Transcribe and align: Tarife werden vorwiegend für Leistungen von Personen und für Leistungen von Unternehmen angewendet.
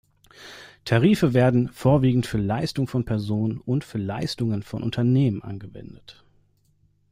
Tarife 0.83 1.35
werden 1.35 1.69
vorwiegend 1.69 2.25
für 2.25 2.39
Leistungen 2.39 2.87
von 2.87 3.05
Personen 3.05 3.59
und 3.59 3.83
für 3.83 3.99
Leistungen 3.99 4.63
von 4.63 4.81
Unternehmen 4.81 5.43
angewendet. 5.43 6.25